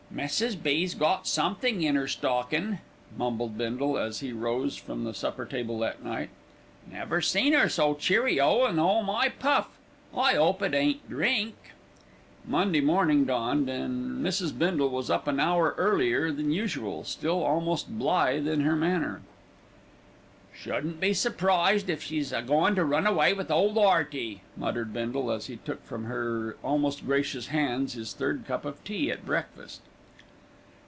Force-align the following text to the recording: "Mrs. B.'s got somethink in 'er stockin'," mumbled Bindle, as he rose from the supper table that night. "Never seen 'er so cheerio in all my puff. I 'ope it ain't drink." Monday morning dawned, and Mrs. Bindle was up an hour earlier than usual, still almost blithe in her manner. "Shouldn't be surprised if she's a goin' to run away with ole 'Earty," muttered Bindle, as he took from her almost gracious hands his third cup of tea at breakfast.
"Mrs. 0.13 0.61
B.'s 0.61 0.93
got 0.93 1.25
somethink 1.25 1.81
in 1.83 1.95
'er 1.95 2.05
stockin'," 2.05 2.79
mumbled 3.17 3.57
Bindle, 3.57 3.97
as 3.97 4.19
he 4.19 4.33
rose 4.33 4.75
from 4.75 5.05
the 5.05 5.13
supper 5.13 5.45
table 5.45 5.79
that 5.79 6.03
night. 6.03 6.29
"Never 6.91 7.21
seen 7.21 7.55
'er 7.55 7.69
so 7.69 7.93
cheerio 7.93 8.65
in 8.65 8.77
all 8.77 9.03
my 9.03 9.29
puff. 9.29 9.69
I 10.13 10.35
'ope 10.35 10.61
it 10.63 10.73
ain't 10.73 11.07
drink." 11.09 11.55
Monday 12.45 12.81
morning 12.81 13.23
dawned, 13.23 13.69
and 13.69 14.21
Mrs. 14.21 14.55
Bindle 14.55 14.89
was 14.89 15.09
up 15.09 15.27
an 15.29 15.39
hour 15.39 15.75
earlier 15.77 16.29
than 16.29 16.51
usual, 16.51 17.05
still 17.05 17.41
almost 17.41 17.97
blithe 17.97 18.49
in 18.49 18.61
her 18.61 18.75
manner. 18.75 19.21
"Shouldn't 20.53 20.99
be 20.99 21.13
surprised 21.13 21.89
if 21.89 22.03
she's 22.03 22.33
a 22.33 22.41
goin' 22.41 22.75
to 22.75 22.83
run 22.83 23.07
away 23.07 23.31
with 23.31 23.49
ole 23.49 23.73
'Earty," 23.79 24.41
muttered 24.57 24.91
Bindle, 24.91 25.31
as 25.31 25.45
he 25.47 25.55
took 25.55 25.81
from 25.85 26.03
her 26.03 26.57
almost 26.61 27.05
gracious 27.05 27.47
hands 27.47 27.93
his 27.93 28.11
third 28.11 28.43
cup 28.45 28.65
of 28.65 28.83
tea 28.83 29.09
at 29.09 29.25
breakfast. 29.25 29.79